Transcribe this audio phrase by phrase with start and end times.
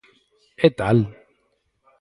[0.65, 0.97] É tal.